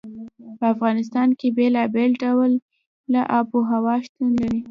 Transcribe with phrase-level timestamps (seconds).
[0.57, 4.59] په افغانستان کې بېلابېل ډوله آب وهوا شتون لري.